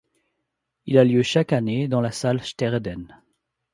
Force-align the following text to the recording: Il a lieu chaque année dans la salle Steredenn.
Il 0.87 0.97
a 0.97 1.03
lieu 1.03 1.21
chaque 1.21 1.53
année 1.53 1.87
dans 1.87 2.01
la 2.01 2.11
salle 2.11 2.41
Steredenn. 2.43 3.15